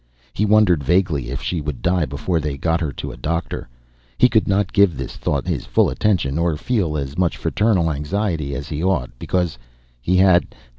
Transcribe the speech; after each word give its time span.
He 0.33 0.47
wondered 0.47 0.83
vaguely 0.83 1.29
if 1.29 1.43
she 1.43 1.61
would 1.61 1.83
die 1.83 2.05
before 2.07 2.39
they 2.39 2.57
got 2.57 2.81
her 2.81 2.91
to 2.93 3.11
a 3.11 3.15
doctor. 3.17 3.69
He 4.17 4.29
could 4.29 4.47
not 4.47 4.73
give 4.73 4.97
the 4.97 5.07
thought 5.07 5.45
his 5.45 5.67
full 5.67 5.91
attention, 5.91 6.39
or 6.39 6.57
feel 6.57 6.97
as 6.97 7.19
much 7.19 7.37
fraternal 7.37 7.91
anxiety 7.91 8.55
as 8.55 8.67
he 8.69 8.83
ought, 8.83 9.11
because 9.19 9.59
He 10.01 10.17
had 10.17 10.55